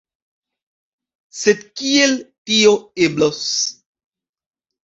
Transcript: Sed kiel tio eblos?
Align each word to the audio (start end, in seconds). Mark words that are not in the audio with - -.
Sed 1.41 1.61
kiel 1.81 2.17
tio 2.51 2.75
eblos? 3.09 3.47